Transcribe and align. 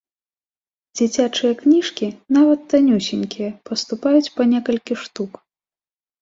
Дзіцячыя 0.97 1.53
кніжкі, 1.59 2.07
нават 2.37 2.59
танюсенькія, 2.71 3.49
паступаюць 3.71 4.31
па 4.39 4.43
некалькі 4.55 4.99
штук. 5.05 5.33